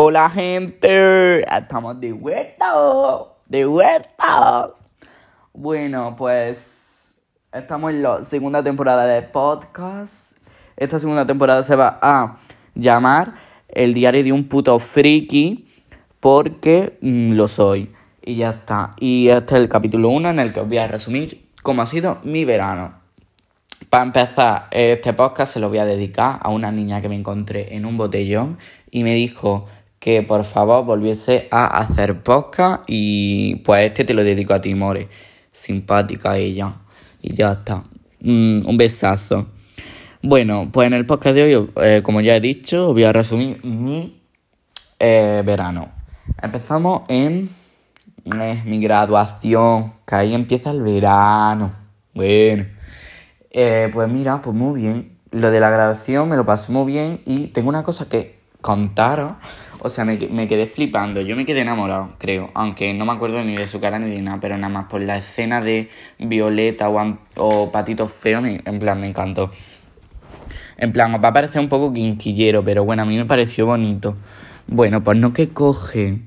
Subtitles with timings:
[0.00, 2.72] Hola gente, estamos de vuelta,
[3.46, 4.70] de vuelta.
[5.52, 7.16] Bueno, pues
[7.52, 10.36] estamos en la segunda temporada de podcast.
[10.76, 12.38] Esta segunda temporada se va a
[12.76, 13.34] llamar
[13.66, 15.68] El diario de un puto friki
[16.20, 17.92] porque mm, lo soy.
[18.22, 18.94] Y ya está.
[19.00, 21.86] Y este es el capítulo 1 en el que os voy a resumir cómo ha
[21.86, 22.94] sido mi verano.
[23.90, 27.74] Para empezar, este podcast se lo voy a dedicar a una niña que me encontré
[27.74, 28.58] en un botellón
[28.90, 29.66] y me dijo
[30.08, 34.74] que por favor volviese a hacer podcast y pues este te lo dedico a ti,
[34.74, 35.06] More.
[35.52, 36.76] Simpática ella.
[37.20, 37.84] Y ya está.
[38.20, 39.48] Mm, un besazo.
[40.22, 43.62] Bueno, pues en el podcast de hoy, eh, como ya he dicho, voy a resumir
[43.62, 44.22] mi
[44.98, 45.90] eh, verano.
[46.40, 47.50] Empezamos en
[48.24, 51.70] eh, mi graduación, que ahí empieza el verano.
[52.14, 52.64] Bueno,
[53.52, 55.18] pues mira, pues muy bien.
[55.32, 59.34] Lo de la graduación me lo pasé muy bien y tengo una cosa que contaros
[59.80, 61.20] o sea, me, quedé flipando.
[61.20, 62.50] Yo me quedé enamorado, creo.
[62.54, 64.38] Aunque no me acuerdo ni de su cara ni de nada.
[64.40, 69.50] Pero nada más por la escena de Violeta o, Patito Feo, en plan, me encantó.
[70.76, 74.16] En plan, va a parecer un poco quinquillero, pero bueno, a mí me pareció bonito.
[74.66, 76.20] Bueno, pues no que coge.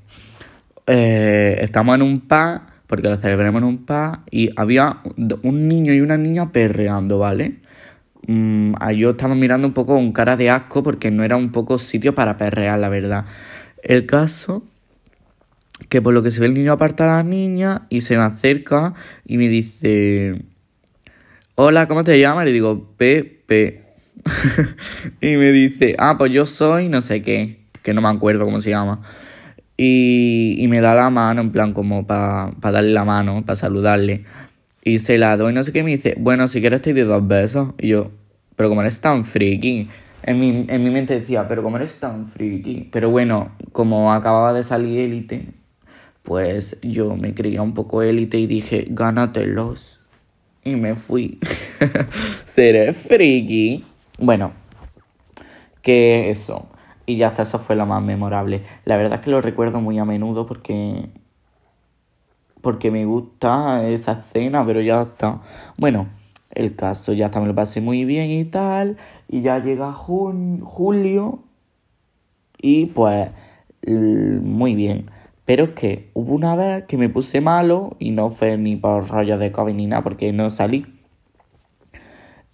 [0.87, 4.97] Eh, estamos en un pa, porque lo celebramos en un pa, y había
[5.43, 7.59] un niño y una niña perreando, ¿vale?
[8.27, 11.77] Mmm, yo estaba mirando un poco con cara de asco porque no era un poco
[11.77, 13.25] sitio para perrear, la verdad.
[13.83, 14.63] El caso
[15.89, 18.23] que por lo que se ve el niño aparta a la niña y se me
[18.23, 18.93] acerca
[19.25, 20.43] y me dice,
[21.55, 22.45] hola, ¿cómo te llamas?
[22.45, 23.81] Le digo, Pepe.
[25.21, 28.61] y me dice, ah, pues yo soy no sé qué, que no me acuerdo cómo
[28.61, 29.01] se llama.
[29.77, 34.25] Y, y me da la mano, en plan, como para darle la mano, para saludarle.
[34.83, 37.27] Y se la doy, no sé qué, me dice, bueno, si quieres te doy dos
[37.27, 37.69] besos.
[37.77, 38.11] Y yo,
[38.55, 39.89] pero como eres tan friki.
[40.23, 42.89] En mi, en mi mente decía, pero como eres tan friki.
[42.91, 45.45] Pero bueno, como acababa de salir élite,
[46.23, 49.99] pues yo me creía un poco élite y dije, gánatelos.
[50.63, 51.39] Y me fui.
[52.45, 53.83] Seré friki.
[54.19, 54.51] Bueno,
[55.81, 56.69] que eso.
[57.05, 58.63] Y ya hasta eso fue lo más memorable.
[58.85, 61.09] La verdad es que lo recuerdo muy a menudo porque
[62.61, 65.41] porque me gusta esa escena, pero ya está.
[65.77, 66.07] Bueno,
[66.51, 71.43] el caso ya está, me lo pasé muy bien y tal, y ya llega julio
[72.61, 73.31] y pues
[73.87, 75.09] muy bien.
[75.45, 79.09] Pero es que hubo una vez que me puse malo y no fue ni por
[79.09, 80.85] rollo de COVID ni nada, porque no salí.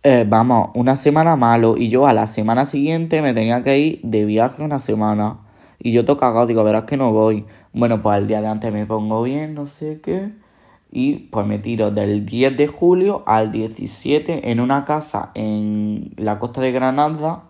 [0.03, 4.01] Eh, vamos, una semana malo y yo a la semana siguiente me tenía que ir
[4.03, 5.39] de viaje una semana.
[5.79, 7.45] Y yo toco cagado, digo, verás que no voy.
[7.77, 10.31] Bueno, pues el día de antes me pongo bien, no sé qué.
[10.91, 16.39] Y pues me tiro del 10 de julio al 17 en una casa en la
[16.39, 17.43] costa de Granada.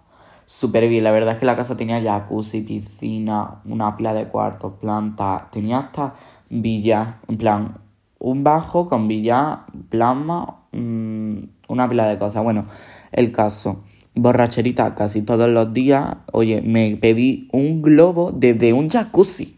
[0.45, 4.73] Súper bien, la verdad es que la casa tenía jacuzzi, piscina, una pila de cuartos,
[4.81, 5.47] planta.
[5.49, 6.15] Tenía hasta
[6.49, 7.77] villa, en plan,
[8.19, 11.37] un bajo con villa, plasma, mm,
[11.69, 12.43] una pila de cosas.
[12.43, 12.65] Bueno,
[13.13, 13.83] el caso
[14.13, 16.17] borracherita casi todos los días.
[16.33, 19.56] Oye, me pedí un globo desde un jacuzzi.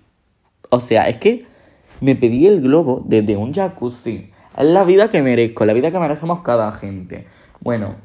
[0.69, 1.45] O sea, es que
[2.01, 4.31] me pedí el globo desde un jacuzzi.
[4.57, 7.25] Es la vida que merezco, la vida que merecemos cada gente.
[7.59, 7.95] Bueno,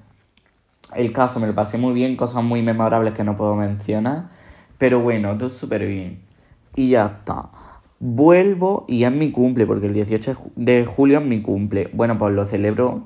[0.95, 4.31] el caso me lo pasé muy bien, cosas muy memorables que no puedo mencionar.
[4.79, 6.21] Pero bueno, todo súper bien.
[6.75, 7.51] Y ya está.
[8.01, 11.91] Vuelvo y es mi cumple, porque el 18 de julio es mi cumple.
[11.93, 13.03] Bueno, pues lo celebro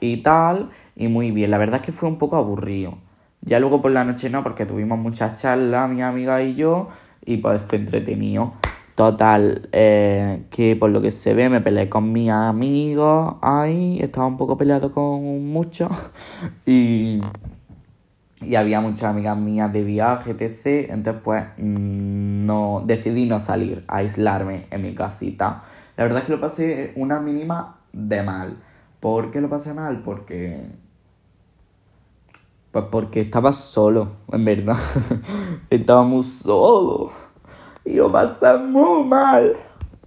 [0.00, 1.50] y tal y muy bien.
[1.50, 2.98] La verdad es que fue un poco aburrido.
[3.42, 6.88] Ya luego por la noche no, porque tuvimos muchas charlas, mi amiga y yo,
[7.24, 8.52] y pues fue entretenido.
[9.00, 14.26] Total, eh, que por lo que se ve me peleé con mis amigos ahí, estaba
[14.26, 15.90] un poco peleado con muchos
[16.66, 17.18] y,
[18.42, 20.90] y había muchas amigas mías de viaje, etc.
[20.90, 25.62] Entonces pues mm, no, decidí no salir, a aislarme en mi casita.
[25.96, 28.58] La verdad es que lo pasé una mínima de mal.
[29.00, 30.02] ¿Por qué lo pasé mal?
[30.02, 30.66] Porque
[32.70, 34.76] pues porque estaba solo, en verdad.
[35.70, 37.29] estaba muy solo.
[37.90, 39.56] Y lo pasé muy mal.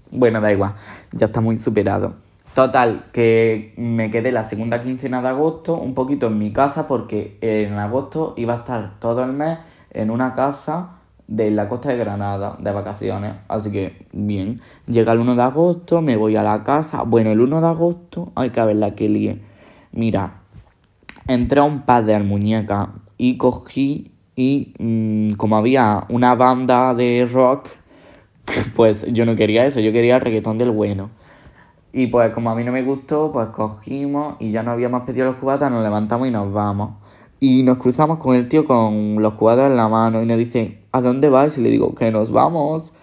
[0.09, 0.74] Bueno, da igual,
[1.12, 2.13] ya está muy superado.
[2.53, 7.38] Total, que me quedé la segunda quincena de agosto un poquito en mi casa porque
[7.41, 9.57] en agosto iba a estar todo el mes
[9.89, 13.33] en una casa de la costa de Granada de vacaciones.
[13.47, 17.01] Así que bien, llega el 1 de agosto, me voy a la casa.
[17.01, 19.41] Bueno, el 1 de agosto hay que ver la que lié.
[19.91, 20.41] Mira,
[21.27, 27.27] entré a un par de muñeca y cogí y mm, como había una banda de
[27.31, 27.69] rock,
[28.75, 31.09] pues yo no quería eso, yo quería el reggaetón del bueno.
[31.95, 35.25] Y pues como a mí no me gustó, pues cogimos y ya no habíamos pedido
[35.25, 36.95] los cubatas, nos levantamos y nos vamos.
[37.39, 40.79] Y nos cruzamos con el tío con los cubatas en la mano y nos dice,
[40.91, 41.56] ¿a dónde vais?
[41.57, 42.94] Y le digo, que nos vamos.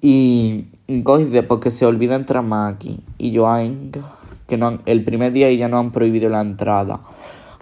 [0.00, 0.66] Y,
[1.02, 3.00] coge dice, porque se olvida entrar más aquí.
[3.18, 3.90] Y yo, ay,
[4.46, 7.00] que no, el primer día ya no han prohibido la entrada.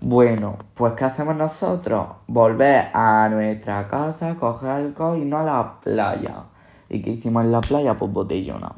[0.05, 2.09] Bueno, pues ¿qué hacemos nosotros?
[2.27, 6.43] Volver a nuestra casa, coger alcohol y no a la playa.
[6.89, 7.97] ¿Y qué hicimos en la playa?
[7.97, 8.73] Pues botellona.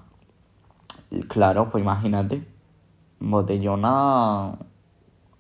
[1.29, 2.47] Claro, pues imagínate.
[3.21, 4.51] Botellona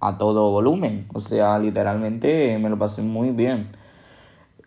[0.00, 1.06] a todo volumen.
[1.12, 3.68] O sea, literalmente me lo pasé muy bien.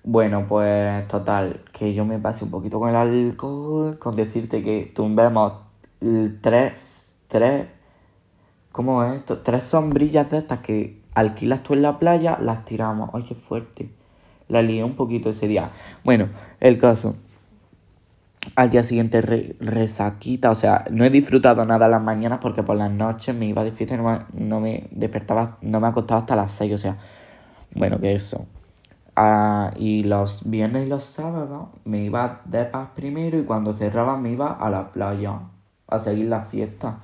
[0.04, 4.92] Bueno, pues total, que yo me pasé un poquito con el alcohol, con decirte que
[4.96, 5.54] tumbemos
[6.42, 7.70] tres, tres,
[8.72, 9.40] ¿cómo es esto?
[9.40, 13.10] Tres sombrillas de estas que alquilas tú en la playa, las tiramos.
[13.14, 13.90] Ay, qué fuerte.
[14.48, 15.72] La lié un poquito ese día.
[16.04, 16.30] Bueno,
[16.60, 17.16] el caso.
[18.56, 19.20] Al día siguiente
[19.60, 23.64] resaquita, o sea, no he disfrutado nada las mañanas porque por las noches me iba
[23.64, 26.78] de fiesta y no me, no me despertaba, no me acostaba hasta las 6, o
[26.78, 26.98] sea,
[27.74, 28.46] bueno, que eso.
[29.18, 34.16] Ah, y los viernes y los sábados me iba de paz primero y cuando cerraba
[34.16, 35.40] me iba a la playa
[35.88, 37.00] a seguir la fiesta.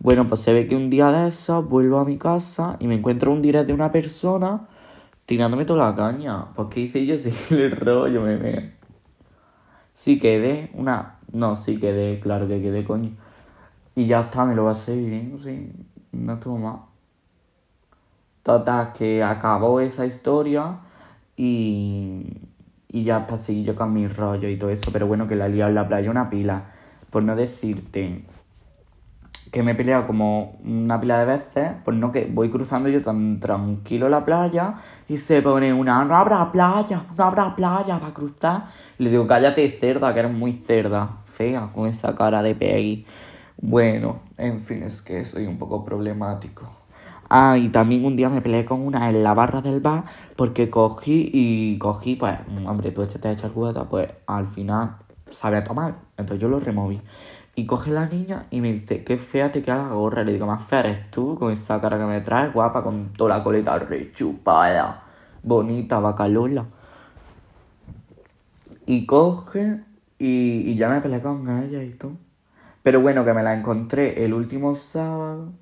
[0.00, 2.94] Bueno, pues se ve que un día de esos vuelvo a mi casa y me
[2.94, 4.68] encuentro un direct de una persona
[5.26, 6.46] tirándome toda la caña.
[6.54, 7.18] Pues ¿qué hice yo?
[7.18, 8.72] Seguir el rollo, me, me...
[9.92, 11.16] Sí quedé, una...
[11.32, 13.10] No, sí quedé, claro que quedé, coño.
[13.96, 15.72] Y ya está, me lo va a seguir, sí,
[16.12, 16.78] no estuvo mal.
[18.44, 20.78] Total, que acabó esa historia
[21.36, 22.24] y...
[22.90, 25.48] Y ya hasta seguí yo con mi rollo y todo eso, pero bueno, que la
[25.48, 26.72] he en la playa una pila.
[27.10, 28.24] Por no decirte
[29.50, 33.02] que me he peleado como una pila de veces, pues no que voy cruzando yo
[33.02, 34.74] tan tranquilo la playa
[35.08, 38.64] y se pone una, no habrá playa, no habrá playa para cruzar.
[38.98, 43.06] le digo, cállate cerda, que eres muy cerda, fea, con esa cara de Peggy.
[43.60, 46.70] Bueno, en fin, es que soy un poco problemático.
[47.30, 50.04] Ah, y también un día me peleé con una en la barra del bar
[50.36, 54.96] porque cogí y cogí, pues, hombre, tú échate a echar cubata, pues al final
[55.30, 55.94] sabe a tomar.
[56.16, 57.00] Entonces yo lo removí.
[57.54, 60.22] Y coge la niña y me dice, qué fea te queda la gorra.
[60.22, 63.36] le digo, más fea eres tú, con esa cara que me traes, guapa, con toda
[63.36, 65.02] la coleta rechupada.
[65.42, 66.66] Bonita, bacalola.
[68.86, 69.80] Y coge
[70.18, 72.12] y, y ya me peleé con ella y todo.
[72.82, 75.52] Pero bueno, que me la encontré el último sábado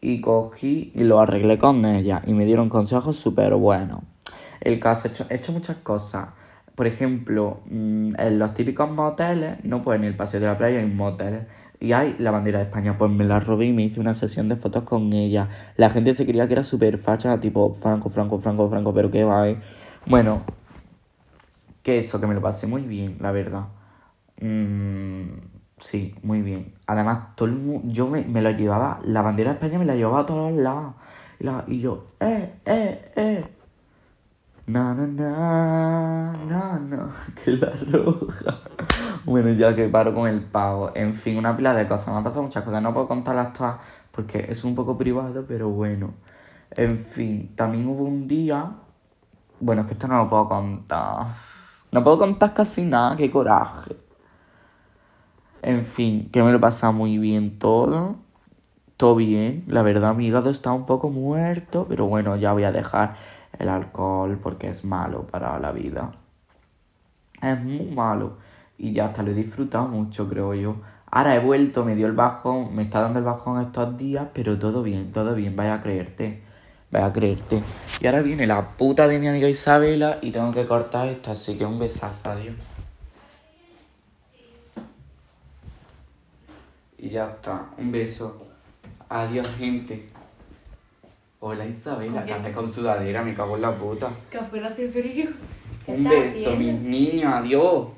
[0.00, 2.22] y cogí y lo arreglé con ella.
[2.26, 4.00] Y me dieron consejos súper buenos.
[4.60, 6.28] El caso, he hecho, he hecho muchas cosas
[6.74, 10.80] por ejemplo, mm, en los típicos moteles, no pues en el paseo de la playa
[10.80, 11.44] hay moteles.
[11.80, 14.48] Y hay la bandera de España, pues me la robé y me hice una sesión
[14.48, 15.48] de fotos con ella.
[15.76, 19.24] La gente se creía que era súper facha, tipo Franco, Franco, Franco, Franco, pero qué
[19.24, 19.58] va, ¿eh?
[20.06, 20.42] Bueno,
[21.82, 23.66] que eso, que me lo pasé muy bien, la verdad.
[24.40, 25.24] Mm,
[25.78, 26.74] sí, muy bien.
[26.86, 29.94] Además, todo el mundo, yo me, me lo llevaba, la bandera de España me la
[29.94, 30.94] llevaba a todos lados.
[31.68, 33.44] y yo, eh, eh, eh.
[34.66, 37.14] Na, na, na, na, na,
[37.44, 38.60] que la roja.
[39.26, 40.90] Bueno, ya que paro con el pago.
[40.94, 42.08] En fin, una pila de cosas.
[42.08, 42.82] Me han pasado muchas cosas.
[42.82, 43.76] No puedo contarlas todas
[44.10, 46.14] porque es un poco privado, pero bueno.
[46.70, 48.72] En fin, también hubo un día.
[49.60, 51.26] Bueno, es que esto no lo puedo contar.
[51.92, 53.96] No puedo contar casi nada, qué coraje.
[55.60, 58.16] En fin, que me lo pasa muy bien todo.
[58.96, 59.64] Todo bien.
[59.66, 63.16] La verdad, mi hígado está un poco muerto, pero bueno, ya voy a dejar
[63.58, 66.12] el alcohol porque es malo para la vida.
[67.42, 68.38] Es muy malo.
[68.78, 70.76] Y ya hasta lo he disfrutado mucho, creo yo.
[71.10, 74.58] Ahora he vuelto, me dio el bajón, me está dando el bajón estos días, pero
[74.58, 76.42] todo bien, todo bien, vaya a creerte.
[76.90, 77.62] Vaya a creerte.
[78.00, 81.56] Y ahora viene la puta de mi amiga Isabela y tengo que cortar esto, así
[81.56, 82.54] que un besazo, adiós.
[86.98, 88.46] Y ya está, un beso.
[89.08, 90.13] Adiós, gente.
[91.46, 93.22] Hola Isabela, haces con sudadera?
[93.22, 94.08] Me cago en la puta.
[94.40, 95.26] Afuera hace frío.
[95.86, 97.88] Un beso, mis niños, adiós.